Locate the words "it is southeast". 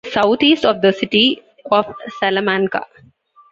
0.03-0.65